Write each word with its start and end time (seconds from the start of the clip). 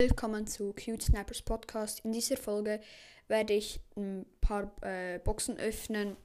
Willkommen 0.00 0.46
zu 0.46 0.72
Cute 0.72 1.02
Snipers 1.02 1.42
Podcast. 1.42 2.06
In 2.06 2.12
dieser 2.12 2.38
Folge 2.38 2.80
werde 3.28 3.52
ich 3.52 3.80
ein 3.98 4.24
paar 4.40 4.72
äh, 4.80 5.18
Boxen 5.18 5.58
öffnen, 5.58 6.16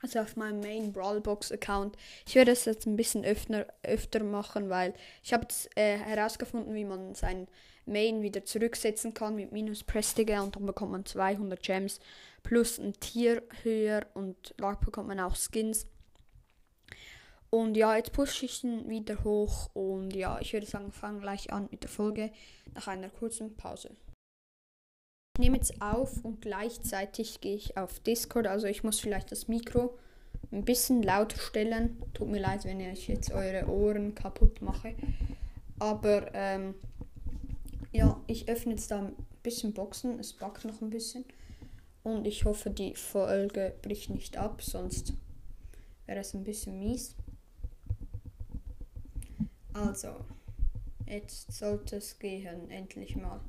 also 0.00 0.20
auf 0.20 0.36
meinem 0.36 0.60
Main 0.60 0.92
Brawl 0.92 1.20
Box 1.20 1.50
Account. 1.50 1.96
Ich 2.28 2.36
werde 2.36 2.52
es 2.52 2.64
jetzt 2.64 2.86
ein 2.86 2.94
bisschen 2.94 3.24
öfter, 3.24 3.66
öfter 3.82 4.22
machen, 4.22 4.70
weil 4.70 4.94
ich 5.24 5.32
habe 5.32 5.48
äh, 5.74 5.98
herausgefunden, 5.98 6.76
wie 6.76 6.84
man 6.84 7.16
sein 7.16 7.48
Main 7.86 8.22
wieder 8.22 8.44
zurücksetzen 8.44 9.14
kann 9.14 9.34
mit 9.34 9.50
minus 9.50 9.82
Prestige 9.82 10.40
und 10.40 10.54
dann 10.54 10.64
bekommt 10.64 10.92
man 10.92 11.04
200 11.04 11.60
Gems 11.60 11.98
plus 12.44 12.78
ein 12.78 12.92
Tier 13.00 13.42
höher 13.64 14.06
und 14.14 14.54
da 14.58 14.74
bekommt 14.74 15.08
man 15.08 15.18
auch 15.18 15.34
Skins. 15.34 15.88
Und 17.54 17.76
ja, 17.76 17.96
jetzt 17.96 18.12
pushe 18.12 18.46
ich 18.46 18.64
ihn 18.64 18.88
wieder 18.88 19.24
hoch 19.24 19.68
und 19.74 20.14
ja, 20.16 20.40
ich 20.40 20.54
würde 20.54 20.66
sagen, 20.66 20.90
fangen 20.90 21.20
gleich 21.20 21.52
an 21.52 21.68
mit 21.70 21.82
der 21.82 21.90
Folge 21.90 22.32
nach 22.74 22.88
einer 22.88 23.10
kurzen 23.10 23.54
Pause. 23.56 23.90
Ich 25.34 25.40
nehme 25.40 25.56
jetzt 25.56 25.80
auf 25.82 26.24
und 26.24 26.40
gleichzeitig 26.40 27.42
gehe 27.42 27.56
ich 27.56 27.76
auf 27.76 28.00
Discord, 28.00 28.46
also 28.46 28.66
ich 28.66 28.84
muss 28.84 29.00
vielleicht 29.00 29.32
das 29.32 29.48
Mikro 29.48 29.98
ein 30.50 30.64
bisschen 30.64 31.02
lauter 31.02 31.38
stellen. 31.38 32.02
Tut 32.14 32.28
mir 32.28 32.40
leid, 32.40 32.64
wenn 32.64 32.80
ich 32.80 33.08
jetzt 33.08 33.32
eure 33.32 33.66
Ohren 33.68 34.14
kaputt 34.14 34.62
mache. 34.62 34.94
Aber 35.78 36.34
ähm, 36.34 36.74
ja, 37.92 38.18
ich 38.26 38.48
öffne 38.48 38.72
jetzt 38.72 38.90
da 38.90 38.98
ein 38.98 39.16
bisschen 39.42 39.74
Boxen, 39.74 40.18
es 40.18 40.32
backt 40.32 40.64
noch 40.64 40.80
ein 40.80 40.90
bisschen. 40.90 41.24
Und 42.02 42.26
ich 42.26 42.44
hoffe, 42.44 42.70
die 42.70 42.94
Folge 42.94 43.74
bricht 43.82 44.10
nicht 44.10 44.36
ab, 44.36 44.62
sonst 44.62 45.12
wäre 46.06 46.20
es 46.20 46.34
ein 46.34 46.44
bisschen 46.44 46.78
mies. 46.78 47.14
Also, 49.74 50.08
jetzt 51.06 51.52
sollte 51.52 51.96
es 51.96 52.18
gehen, 52.18 52.70
endlich 52.70 53.16
mal. 53.16 53.40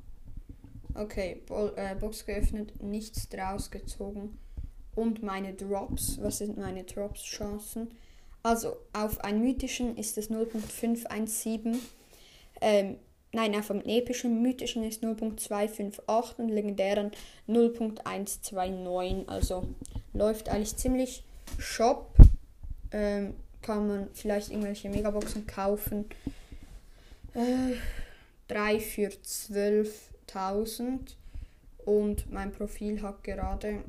Okay, 0.94 1.42
Bo 1.46 1.70
äh, 1.76 1.96
Box 1.98 2.24
geöffnet, 2.24 2.80
nichts 2.82 3.28
draus 3.28 3.70
gezogen. 3.70 4.38
Und 4.94 5.22
meine 5.22 5.52
Drops, 5.54 6.18
was 6.22 6.38
sind 6.38 6.56
meine 6.56 6.84
Drops-Chancen? 6.84 7.88
Also, 8.44 8.76
auf 8.92 9.20
einen 9.24 9.42
mythischen 9.42 9.96
ist 9.96 10.16
es 10.18 10.30
0.517. 10.30 11.78
Ähm, 12.60 12.98
nein, 13.32 13.56
auf 13.56 13.70
einem 13.70 13.82
epischen 13.84 14.40
mythischen 14.40 14.84
ist 14.84 15.02
0.258 15.02 16.36
und 16.36 16.50
legendären 16.50 17.10
0.129. 17.48 19.26
Also, 19.26 19.66
läuft 20.12 20.48
eigentlich 20.48 20.76
ziemlich 20.76 21.24
Shop. 21.58 22.14
Ähm, 22.92 23.34
kann 23.64 23.88
man 23.88 24.08
vielleicht 24.12 24.50
irgendwelche 24.50 24.90
Megaboxen 24.90 25.46
kaufen. 25.46 26.04
Äh, 27.34 27.76
3 28.48 28.78
für 28.78 29.08
12.000 29.08 31.16
und 31.86 32.30
mein 32.30 32.52
Profil 32.52 33.00
hat 33.02 33.24
gerade 33.24 33.82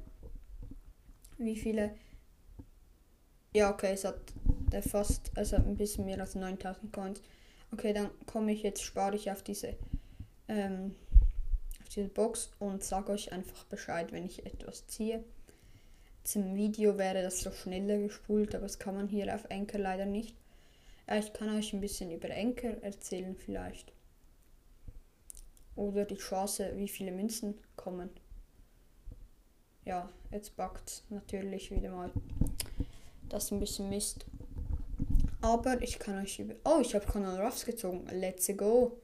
wie 1.37 1.57
viele? 1.57 1.93
Ja 3.53 3.69
okay 3.69 3.91
es 3.93 4.05
hat 4.05 4.19
fast 4.89 5.31
also 5.35 5.57
ein 5.57 5.75
bisschen 5.75 6.05
mehr 6.05 6.19
als 6.19 6.35
9000 6.35 6.93
Coins. 6.93 7.21
Okay 7.71 7.93
dann 7.93 8.09
komme 8.25 8.53
ich 8.53 8.63
jetzt 8.63 8.81
spare 8.81 9.15
ich 9.15 9.29
auf 9.29 9.43
diese 9.43 9.75
ähm, 10.47 10.95
auf 11.81 11.89
diese 11.89 12.07
Box 12.07 12.49
und 12.59 12.83
sage 12.83 13.11
euch 13.11 13.33
einfach 13.33 13.65
Bescheid 13.65 14.13
wenn 14.13 14.25
ich 14.25 14.45
etwas 14.45 14.87
ziehe 14.87 15.23
zum 16.25 16.55
Video 16.55 16.97
wäre 16.97 17.21
das 17.21 17.39
so 17.39 17.51
schneller 17.51 17.97
gespult, 17.99 18.55
aber 18.55 18.63
das 18.63 18.79
kann 18.79 18.95
man 18.95 19.07
hier 19.07 19.33
auf 19.33 19.45
Enker 19.49 19.77
leider 19.77 20.05
nicht. 20.05 20.35
Ich 21.07 21.33
kann 21.33 21.55
euch 21.55 21.71
ein 21.71 21.81
bisschen 21.81 22.11
über 22.11 22.29
Enker 22.31 22.81
erzählen 22.81 23.35
vielleicht. 23.35 23.93
Oder 25.75 26.05
die 26.05 26.15
Chance, 26.15 26.73
wie 26.75 26.87
viele 26.87 27.11
Münzen 27.11 27.55
kommen. 27.75 28.09
Ja, 29.83 30.09
jetzt 30.31 30.55
backt 30.55 31.03
natürlich 31.09 31.69
wieder 31.69 31.91
mal. 31.91 32.11
Das 33.29 33.45
ist 33.45 33.51
ein 33.51 33.59
bisschen 33.59 33.89
Mist. 33.89 34.25
Aber 35.41 35.79
ich 35.83 35.99
kann 35.99 36.23
euch 36.23 36.39
über. 36.39 36.55
Oh, 36.63 36.79
ich 36.81 36.95
habe 36.95 37.05
Conor 37.05 37.39
Ruffs 37.39 37.65
gezogen. 37.65 38.07
Let's 38.11 38.49
go. 38.57 38.99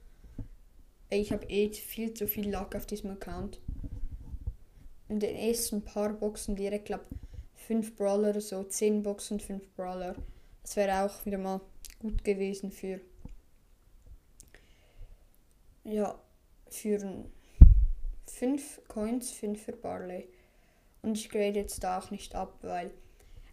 Ich 1.12 1.31
habe 1.31 1.46
eh 1.46 1.72
viel 1.72 2.16
zu 2.16 2.28
viel 2.28 2.50
Luck 2.51 2.75
auf 2.75 2.88
diesem 2.88 3.12
Account 3.12 3.59
in 5.11 5.19
den 5.19 5.35
ersten 5.35 5.81
paar 5.81 6.13
Boxen 6.13 6.55
direkt, 6.55 6.85
glaube 6.85 7.03
5 7.67 7.97
Brawler, 7.97 8.39
so 8.39 8.63
10 8.63 9.03
Boxen, 9.03 9.41
5 9.41 9.75
Brawler. 9.75 10.16
Das 10.63 10.77
wäre 10.77 11.03
auch 11.03 11.25
wieder 11.25 11.38
mal 11.38 11.59
gut 11.99 12.23
gewesen 12.23 12.72
für. 12.72 13.01
Ja, 15.83 16.17
für 16.69 17.25
5 18.25 18.81
Coins, 18.88 19.31
5 19.31 19.61
für 19.61 19.73
Barley. 19.73 20.29
Und 21.01 21.17
ich 21.17 21.29
grade 21.29 21.59
jetzt 21.59 21.83
da 21.83 21.99
auch 21.99 22.09
nicht 22.09 22.33
ab, 22.33 22.57
weil 22.61 22.91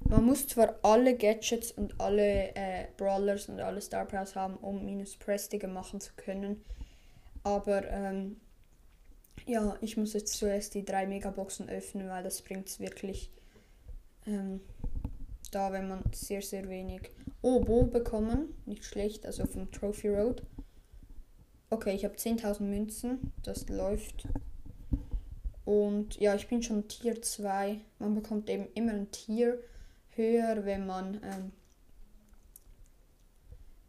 man 0.00 0.24
muss 0.24 0.46
zwar 0.46 0.78
alle 0.82 1.16
Gadgets 1.16 1.72
und 1.72 2.00
alle 2.00 2.54
äh, 2.54 2.86
Brawlers 2.96 3.48
und 3.48 3.58
alle 3.58 3.80
Star 3.80 4.04
Powers 4.04 4.36
haben, 4.36 4.58
um 4.58 4.84
minus 4.84 5.16
Prestige 5.16 5.66
machen 5.66 6.00
zu 6.00 6.12
können. 6.14 6.64
Aber 7.42 7.84
ähm, 7.90 8.36
ja, 9.48 9.76
ich 9.80 9.96
muss 9.96 10.12
jetzt 10.12 10.34
zuerst 10.34 10.74
die 10.74 10.84
drei 10.84 11.06
Megaboxen 11.06 11.68
öffnen, 11.68 12.08
weil 12.08 12.22
das 12.22 12.42
bringt 12.42 12.68
es 12.68 12.80
wirklich 12.80 13.32
ähm, 14.26 14.60
da, 15.50 15.72
wenn 15.72 15.88
man 15.88 16.02
sehr, 16.12 16.42
sehr 16.42 16.68
wenig. 16.68 17.10
Oh, 17.40 17.60
Bo 17.60 17.84
bekommen. 17.84 18.54
Nicht 18.66 18.84
schlecht, 18.84 19.24
also 19.24 19.46
vom 19.46 19.70
Trophy 19.70 20.08
Road. 20.08 20.42
Okay, 21.70 21.94
ich 21.94 22.04
habe 22.04 22.14
10.000 22.14 22.62
Münzen. 22.62 23.32
Das 23.42 23.68
läuft. 23.68 24.28
Und 25.64 26.16
ja, 26.20 26.34
ich 26.34 26.48
bin 26.48 26.62
schon 26.62 26.88
Tier 26.88 27.20
2. 27.20 27.80
Man 27.98 28.14
bekommt 28.14 28.50
eben 28.50 28.68
immer 28.74 28.92
ein 28.92 29.10
Tier 29.10 29.58
höher, 30.14 30.64
wenn 30.64 30.86
man 30.86 31.20
ähm, 31.22 31.52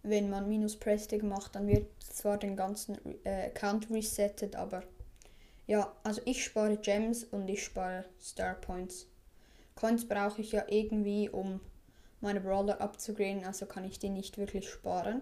wenn 0.03 0.29
man 0.29 0.47
minus 0.47 0.77
Prestige 0.77 1.25
macht, 1.25 1.55
dann 1.55 1.67
wird 1.67 1.87
zwar 1.99 2.37
den 2.37 2.55
ganzen 2.55 2.97
äh, 3.25 3.47
Account 3.47 3.89
resettet, 3.89 4.55
aber 4.55 4.83
ja, 5.69 5.95
also 6.01 6.19
ich 6.25 6.43
spare 6.43 6.77
Gems 6.77 7.23
und 7.25 7.47
ich 7.47 7.63
spare 7.63 8.03
Star 8.19 8.55
Points. 8.55 9.05
Coins 9.75 10.07
brauche 10.07 10.41
ich 10.41 10.51
ja 10.51 10.63
irgendwie, 10.67 11.29
um 11.29 11.59
meine 12.21 12.41
Brawler 12.41 12.81
abzugraden, 12.81 13.45
also 13.45 13.67
kann 13.67 13.83
ich 13.83 13.99
die 13.99 14.09
nicht 14.09 14.39
wirklich 14.39 14.67
sparen. 14.67 15.21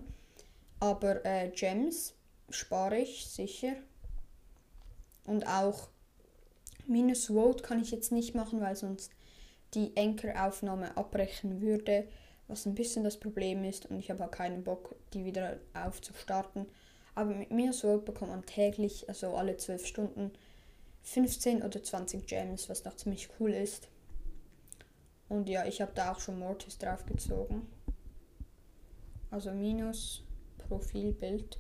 Aber 0.80 1.26
äh, 1.26 1.50
Gems 1.50 2.14
spare 2.50 3.00
ich 3.00 3.26
sicher. 3.28 3.76
Und 5.26 5.46
auch 5.46 5.90
Minus 6.86 7.26
Vote 7.26 7.62
kann 7.62 7.82
ich 7.82 7.92
jetzt 7.92 8.14
nicht 8.14 8.34
machen, 8.34 8.62
weil 8.62 8.78
sonst 8.78 9.12
die 9.74 9.92
Anchor-Aufnahme 9.98 10.96
abbrechen 10.96 11.60
würde, 11.60 12.08
was 12.48 12.66
ein 12.66 12.74
bisschen 12.74 13.04
das 13.04 13.20
Problem 13.20 13.66
ist 13.66 13.88
und 13.88 14.00
ich 14.00 14.10
habe 14.10 14.24
auch 14.24 14.32
keinen 14.32 14.64
Bock, 14.64 14.96
die 15.12 15.26
wieder 15.26 15.58
aufzustarten. 15.74 16.68
Aber 17.18 17.34
mit 17.34 17.50
Minusworld 17.50 18.06
bekommt 18.06 18.30
man 18.30 18.46
täglich, 18.46 19.10
also 19.10 19.36
alle 19.36 19.58
12 19.58 19.88
Stunden, 19.88 20.32
15 21.02 21.64
oder 21.64 21.82
20 21.82 22.28
Gems, 22.28 22.70
was 22.70 22.86
noch 22.86 22.96
ziemlich 22.96 23.30
cool 23.40 23.54
ist. 23.54 23.88
Und 25.28 25.50
ja, 25.50 25.66
ich 25.66 25.82
habe 25.82 25.94
da 25.96 26.12
auch 26.12 26.20
schon 26.20 26.38
Mortis 26.38 26.78
draufgezogen. 26.78 27.64
Also 29.32 29.50
minus 29.50 30.22
Profilbild. 30.60 31.58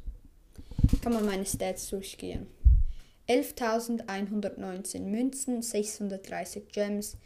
Kann 1.01 1.13
man 1.13 1.25
meine 1.25 1.47
Stats 1.47 1.89
durchgehen. 1.89 2.45
11.119 3.27 4.99
Münzen, 4.99 5.63
630 5.63 6.67
Gems, 6.71 7.17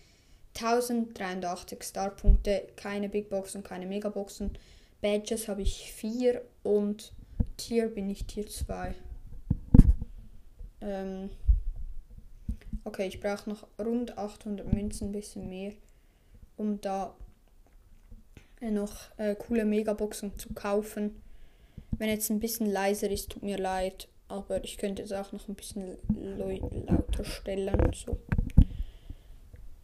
1083 0.56 1.84
Starpunkte, 1.84 2.66
keine 2.78 3.10
Big 3.10 3.30
Boxen, 3.30 3.62
keine 3.62 3.88
Megaboxen. 3.88 4.58
Badges 5.02 5.50
habe 5.50 5.64
ich 5.64 5.92
4 5.92 6.42
und 6.64 7.12
Tier 7.62 7.90
bin 7.90 8.10
ich 8.10 8.26
Tier 8.26 8.48
2. 8.48 8.96
Ähm 10.82 11.30
okay, 12.84 13.08
ich 13.08 13.20
brauche 13.20 13.48
noch 13.48 13.68
rund 13.78 14.18
800 14.18 14.74
Münzen, 14.74 15.10
ein 15.10 15.12
bisschen 15.12 15.48
mehr, 15.48 15.74
um 16.58 16.82
da 16.82 17.16
äh, 18.62 18.72
noch 18.72 19.16
äh, 19.18 19.36
coole 19.36 19.66
Megaboxen 19.66 20.40
zu 20.40 20.54
kaufen. 20.54 21.22
Wenn 22.00 22.10
jetzt 22.10 22.32
ein 22.32 22.40
bisschen 22.40 22.66
leiser 22.66 23.12
ist, 23.12 23.30
tut 23.30 23.44
mir 23.44 23.60
leid, 23.60 24.08
aber 24.28 24.64
ich 24.64 24.80
könnte 24.80 25.04
es 25.04 25.12
auch 25.12 25.32
noch 25.32 25.48
ein 25.48 25.54
bisschen 25.54 25.98
lauter 26.88 27.24
stellen. 27.24 27.80
So. 27.94 28.18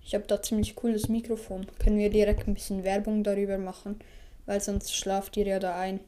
Ich 0.02 0.16
habe 0.16 0.26
da 0.26 0.42
ziemlich 0.42 0.76
cooles 0.76 1.10
Mikrofon. 1.10 1.68
Können 1.78 2.00
wir 2.00 2.10
direkt 2.10 2.48
ein 2.48 2.56
bisschen 2.56 2.84
Werbung 2.84 3.24
darüber 3.24 3.60
machen, 3.60 4.00
weil 4.48 4.62
sonst 4.62 4.96
schlaft 4.96 5.38
ihr 5.38 5.46
ja 5.46 5.60
da 5.60 5.80
ein. 5.80 6.00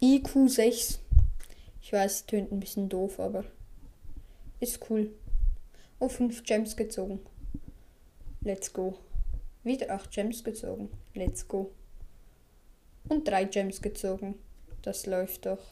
IQ 0.00 0.48
6. 0.48 0.98
Ich 1.80 1.92
weiß, 1.92 2.26
tönt 2.26 2.52
ein 2.52 2.60
bisschen 2.60 2.88
doof, 2.88 3.18
aber 3.18 3.44
ist 4.60 4.80
cool. 4.90 5.10
Oh, 5.98 6.08
5 6.08 6.44
Gems 6.44 6.76
gezogen. 6.76 7.20
Let's 8.42 8.72
go. 8.72 8.98
Wieder 9.64 9.90
8 9.90 10.10
Gems 10.10 10.44
gezogen. 10.44 10.90
Let's 11.14 11.48
go. 11.48 11.72
Und 13.08 13.26
3 13.26 13.44
Gems 13.44 13.80
gezogen. 13.80 14.34
Das 14.82 15.06
läuft 15.06 15.46
doch. 15.46 15.64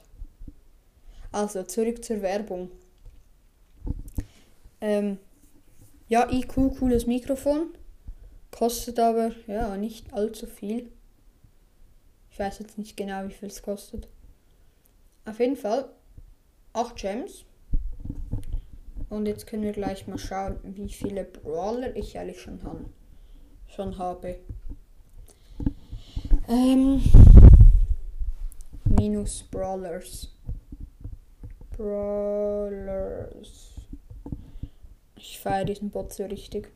Also 1.30 1.62
zurück 1.64 2.02
zur 2.04 2.22
Werbung. 2.22 2.70
Ähm, 4.80 5.18
ja, 6.08 6.30
IQ, 6.30 6.78
cooles 6.78 7.06
Mikrofon. 7.06 7.74
Kostet 8.50 8.98
aber 8.98 9.32
ja 9.46 9.76
nicht 9.76 10.12
allzu 10.12 10.46
viel. 10.46 10.90
Ich 12.30 12.38
weiß 12.38 12.60
jetzt 12.60 12.78
nicht 12.78 12.96
genau, 12.96 13.28
wie 13.28 13.32
viel 13.32 13.48
es 13.48 13.62
kostet. 13.62 14.08
Auf 15.26 15.40
jeden 15.40 15.56
Fall 15.56 15.88
8 16.74 16.96
Gems. 16.96 17.44
Und 19.08 19.26
jetzt 19.26 19.46
können 19.46 19.62
wir 19.62 19.72
gleich 19.72 20.06
mal 20.06 20.18
schauen, 20.18 20.58
wie 20.62 20.88
viele 20.88 21.24
Brawler 21.24 21.94
ich 21.96 22.18
eigentlich 22.18 22.40
schon, 22.40 22.62
han, 22.62 22.86
schon 23.66 23.96
habe. 23.96 24.40
Ähm, 26.48 27.02
minus 28.84 29.44
Brawlers. 29.44 30.30
Brawlers. 31.76 33.70
Ich 35.16 35.38
feiere 35.38 35.64
diesen 35.64 35.90
Bot 35.90 36.12
so 36.12 36.24
richtig. 36.24 36.70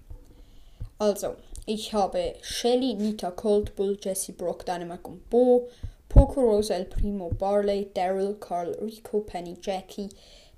Also, 0.99 1.37
ich 1.67 1.93
habe 1.93 2.35
Shelly, 2.41 2.95
Nita, 2.95 3.31
Cold 3.31 3.77
Bull, 3.77 3.99
Jesse, 4.00 4.33
Brock, 4.33 4.65
Dynamite 4.65 5.09
und 5.09 5.29
Bo, 5.29 5.69
Poco, 6.08 6.40
Rose, 6.40 6.75
El 6.75 6.87
Primo, 6.87 7.31
Barley, 7.31 7.90
Daryl, 7.94 8.34
Carl, 8.40 8.75
Rico, 8.81 9.20
Penny, 9.20 9.56
Jackie, 9.60 10.08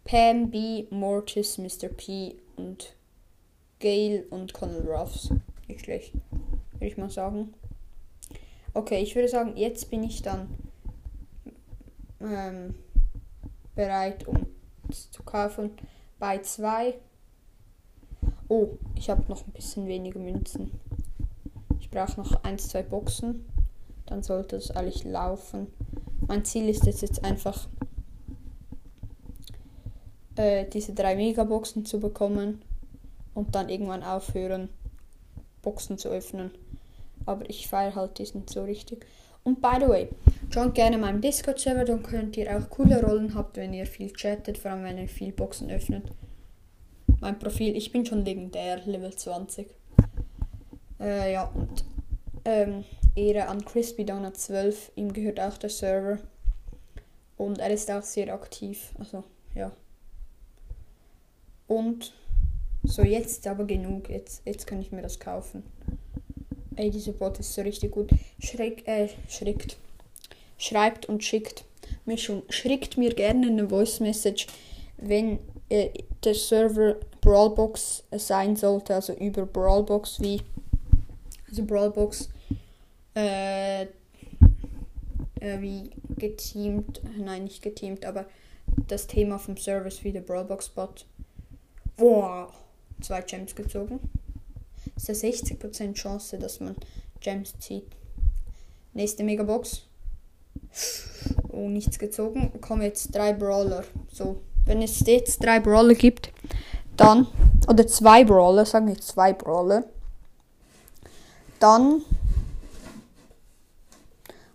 Pam, 0.05 0.51
B, 0.51 0.87
Mortis, 0.91 1.59
Mr. 1.59 1.89
P 1.89 2.37
und 2.57 2.95
Gail 3.81 4.27
und 4.31 4.53
Colonel 4.53 4.89
Ruffs. 4.89 5.31
Nicht 5.67 5.85
schlecht, 5.85 6.13
würde 6.73 6.87
ich 6.87 6.97
mal 6.97 7.11
sagen. 7.11 7.55
Okay, 8.73 9.01
ich 9.01 9.15
würde 9.15 9.29
sagen, 9.29 9.57
jetzt 9.57 9.91
bin 9.91 10.05
ich 10.05 10.23
dann 10.23 10.49
ähm, 12.21 12.75
bereit, 13.75 14.29
um 14.29 14.47
zu 14.91 15.23
kaufen. 15.23 15.73
Bei 16.19 16.39
zwei. 16.39 16.95
Oh, 18.49 18.79
ich 18.97 19.11
habe 19.11 19.25
noch 19.29 19.47
ein 19.47 19.53
bisschen 19.53 19.87
weniger 19.87 20.21
Münzen. 20.21 20.73
Ich 21.81 21.91
brauche 21.91 22.21
noch 22.21 22.45
ein, 22.45 22.59
zwei 22.59 22.83
Boxen. 22.83 23.47
Dann 24.11 24.23
sollte 24.23 24.57
es 24.57 24.71
eigentlich 24.71 25.05
laufen. 25.05 25.69
Mein 26.27 26.45
Ziel 26.45 26.69
ist 26.69 26.85
jetzt, 26.85 27.01
jetzt 27.01 27.25
einfach 27.25 27.69
äh, 30.37 30.67
diese 30.67 30.93
drei 30.93 31.17
Megaboxen 31.17 31.87
zu 31.87 32.01
bekommen 32.01 32.63
und 33.35 33.55
dann 33.55 33.69
irgendwann 33.69 34.03
aufhören, 34.03 34.69
Boxen 35.63 35.97
zu 35.97 36.09
öffnen. 36.09 36.51
Aber 37.25 37.49
ich 37.49 37.69
feiere 37.69 37.95
halt 37.95 38.19
diesen 38.19 38.47
so 38.49 38.65
richtig. 38.65 39.07
Und 39.45 39.63
by 39.63 39.77
the 39.81 39.89
way, 39.89 40.09
joint 40.51 40.75
gerne 40.75 40.99
meinem 40.99 41.21
Discord-Server, 41.21 41.85
dann 41.85 42.03
könnt 42.03 42.37
ihr 42.37 42.55
auch 42.57 42.69
coole 42.69 43.01
Rollen 43.03 43.35
habt, 43.35 43.57
wenn 43.57 43.73
ihr 43.73 43.87
viel 43.87 44.13
chattet, 44.13 44.59
vor 44.59 44.73
allem 44.73 44.85
wenn 44.85 44.99
ihr 44.99 45.09
viel 45.09 45.33
Boxen 45.33 45.71
öffnet. 45.71 46.11
Mein 47.21 47.39
Profil, 47.39 47.77
ich 47.77 47.93
bin 47.93 48.05
schon 48.05 48.25
legendär, 48.25 48.81
Level 48.85 49.15
20. 49.15 49.69
Äh, 50.99 51.33
ja, 51.33 51.45
und 51.55 51.85
ähm, 52.45 52.85
Ehre 53.29 53.49
an 53.49 53.65
Crispy 53.65 54.05
Donut 54.05 54.37
12, 54.37 54.93
ihm 54.97 55.13
gehört 55.13 55.41
auch 55.41 55.59
der 55.59 55.71
Server. 55.71 56.19
Und 57.37 57.59
er 57.59 57.71
ist 57.71 57.91
auch 57.91 58.03
sehr 58.03 58.33
aktiv, 58.33 58.93
also 58.99 59.25
ja. 59.55 59.73
Und 61.67 62.13
so, 62.83 63.03
jetzt 63.03 63.47
aber 63.47 63.65
genug, 63.65 64.09
jetzt, 64.09 64.43
jetzt 64.45 64.67
kann 64.67 64.81
ich 64.81 64.91
mir 64.91 65.03
das 65.03 65.21
kaufen. 65.21 65.63
Ey, 66.77 66.91
dieser 66.91 67.13
Bot 67.13 67.39
ist 67.39 67.53
so 67.53 67.63
richtig 67.63 67.93
gut. 67.93 68.11
Schreck, 68.39 68.87
äh, 68.89 69.09
schreckt. 69.29 69.77
Schreibt 70.57 71.07
und 71.07 71.23
schickt 71.23 71.65
mir 72.07 72.17
schon. 72.17 72.43
Schickt 72.49 72.97
mir 72.97 73.15
gerne 73.15 73.49
eine 73.49 73.69
Voice 73.69 74.01
Message, 74.01 74.47
wenn 74.97 75.39
äh, 75.69 75.91
der 76.25 76.35
Server 76.35 76.97
Brawlbox 77.21 78.05
sein 78.13 78.57
sollte, 78.57 78.95
also 78.95 79.13
über 79.13 79.47
Brawlbox 79.47 80.21
wie. 80.21 80.41
Also 81.49 81.65
Brawlbox 81.65 82.31
äh, 83.15 83.87
wie 85.41 85.91
geteamt, 86.17 87.01
nein, 87.19 87.45
nicht 87.45 87.63
geteamt, 87.63 88.05
aber 88.05 88.27
das 88.89 89.07
Thema 89.07 89.39
vom 89.39 89.57
Service 89.57 90.05
wie 90.05 90.13
der 90.13 90.21
Brawlbox 90.21 90.69
Bot. 90.71 91.07
Boah, 91.97 92.53
zwei 93.01 93.23
Gems 93.23 93.55
gezogen 93.55 94.01
ist 95.09 95.25
eine 95.25 95.33
60% 95.33 95.95
Chance, 95.95 96.39
dass 96.39 96.61
man 96.61 96.77
Gems 97.21 97.55
zieht. 97.59 97.87
Nächste 98.93 99.25
Megabox. 99.25 99.83
Oh, 101.49 101.69
nichts 101.69 101.99
gezogen. 101.99 102.61
Kommen 102.61 102.83
jetzt 102.83 103.15
drei 103.15 103.33
Brawler. 103.33 103.85
So, 104.13 104.41
wenn 104.67 104.83
es 104.83 105.01
jetzt 105.07 105.43
drei 105.43 105.61
Brawler 105.61 105.95
gibt, 105.95 106.33
dann, 106.97 107.27
oder 107.69 107.87
zwei 107.87 108.25
Brawler, 108.25 108.67
sagen 108.67 108.89
wir 108.89 108.99
zwei 108.99 109.33
Brawler, 109.33 109.85
dann 111.59 112.03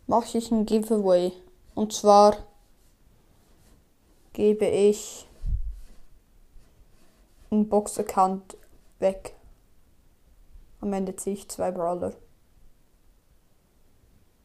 mache 0.07 0.37
ich 0.37 0.51
ein 0.51 0.65
Giveaway. 0.65 1.31
Und 1.73 1.93
zwar 1.93 2.37
gebe 4.33 4.65
ich 4.65 5.25
einen 7.51 7.67
Box-Account 7.67 8.57
weg. 8.99 9.35
Am 10.81 10.93
Ende 10.93 11.15
ziehe 11.15 11.35
ich 11.35 11.49
zwei 11.49 11.71
Brawler. 11.71 12.13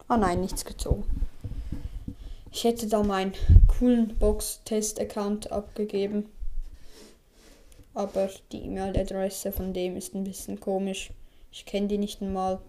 Ah 0.08 0.16
nein, 0.16 0.40
nichts 0.40 0.64
gezogen. 0.64 1.04
Ich 2.52 2.64
hätte 2.64 2.88
da 2.88 3.02
meinen 3.02 3.34
coolen 3.68 4.16
Box-Test-Account 4.18 5.52
abgegeben. 5.52 6.26
Aber 7.94 8.28
die 8.50 8.62
E-Mail-Adresse 8.62 9.52
von 9.52 9.72
dem 9.72 9.96
ist 9.96 10.14
ein 10.14 10.24
bisschen 10.24 10.58
komisch. 10.58 11.10
Ich 11.52 11.66
kenne 11.66 11.88
die 11.88 11.98
nicht 11.98 12.22
einmal. 12.22 12.60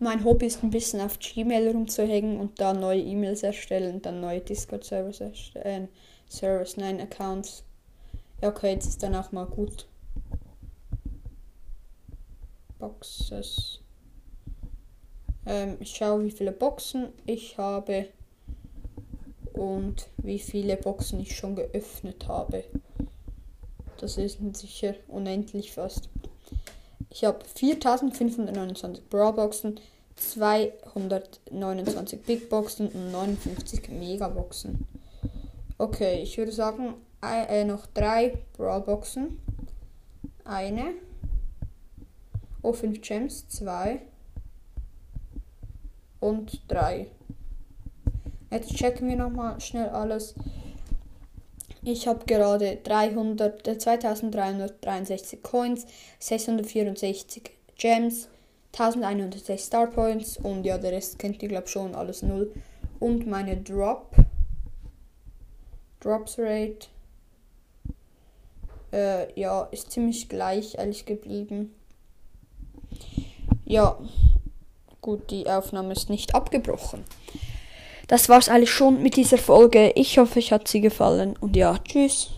Mein 0.00 0.24
Hobby 0.24 0.46
ist 0.46 0.62
ein 0.62 0.70
bisschen 0.70 1.00
auf 1.00 1.18
Gmail 1.18 1.70
rumzuhängen 1.70 2.38
und 2.38 2.60
da 2.60 2.72
neue 2.72 3.00
E-Mails 3.00 3.42
erstellen, 3.42 4.00
dann 4.00 4.20
neue 4.20 4.40
Discord-Servers 4.40 5.20
erstellen. 5.20 5.88
Servers, 6.28 6.76
nein, 6.76 7.00
Accounts. 7.00 7.64
Ja, 8.40 8.50
okay, 8.50 8.72
jetzt 8.72 8.86
ist 8.86 9.02
dann 9.02 9.16
auch 9.16 9.32
mal 9.32 9.46
gut. 9.46 9.88
Boxes. 12.78 13.80
Ähm, 15.46 15.78
ich 15.80 15.96
schaue, 15.96 16.24
wie 16.24 16.30
viele 16.30 16.52
Boxen 16.52 17.08
ich 17.26 17.58
habe 17.58 18.06
und 19.52 20.08
wie 20.18 20.38
viele 20.38 20.76
Boxen 20.76 21.18
ich 21.18 21.36
schon 21.36 21.56
geöffnet 21.56 22.28
habe. 22.28 22.62
Das 23.96 24.16
ist 24.16 24.38
sicher 24.54 24.94
unendlich 25.08 25.72
fast. 25.72 26.08
Ich 27.18 27.24
habe 27.24 27.44
4529 27.44 29.08
Brawlboxen, 29.08 29.80
229 30.14 32.22
Big 32.22 32.48
Boxen 32.48 32.86
und 32.90 33.10
59 33.10 33.88
Megaboxen. 33.88 34.86
Okay, 35.78 36.22
ich 36.22 36.38
würde 36.38 36.52
sagen, 36.52 36.94
äh, 37.20 37.64
noch 37.64 37.86
drei 37.86 38.38
Brawlboxen. 38.56 39.40
Eine. 40.44 40.94
Oh, 42.62 42.72
5 42.72 43.00
Gems, 43.00 43.48
2 43.48 44.00
und 46.20 46.62
3. 46.68 47.08
Jetzt 48.52 48.76
checken 48.76 49.08
wir 49.08 49.16
nochmal 49.16 49.60
schnell 49.60 49.88
alles. 49.88 50.36
Ich 51.90 52.06
habe 52.06 52.26
gerade 52.26 52.76
300, 52.84 53.80
2363 53.80 55.42
Coins, 55.42 55.86
664 56.18 57.50
Gems, 57.78 58.28
1106 58.72 59.64
Star 59.64 59.86
Points 59.86 60.36
und 60.36 60.64
ja, 60.66 60.76
der 60.76 60.92
Rest 60.92 61.18
kennt 61.18 61.42
ihr 61.42 61.48
glaube 61.48 61.66
schon, 61.66 61.94
alles 61.94 62.22
0. 62.22 62.52
Und 63.00 63.26
meine 63.26 63.56
Drop, 63.56 64.14
Drops 66.00 66.38
Rate, 66.38 66.88
äh, 68.92 69.40
ja, 69.40 69.62
ist 69.70 69.90
ziemlich 69.90 70.28
gleich, 70.28 70.74
ehrlich 70.74 71.06
geblieben. 71.06 71.74
Ja, 73.64 73.98
gut, 75.00 75.30
die 75.30 75.48
Aufnahme 75.48 75.94
ist 75.94 76.10
nicht 76.10 76.34
abgebrochen. 76.34 77.04
Das 78.08 78.28
war's 78.30 78.48
eigentlich 78.48 78.70
schon 78.70 79.02
mit 79.02 79.16
dieser 79.16 79.38
Folge. 79.38 79.92
Ich 79.94 80.18
hoffe, 80.18 80.38
euch 80.38 80.50
hat 80.50 80.66
sie 80.66 80.80
gefallen 80.80 81.36
und 81.40 81.56
ja, 81.56 81.76
tschüss. 81.78 82.30